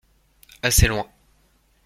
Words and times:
Assez 0.63 0.87
loin. 0.87 1.05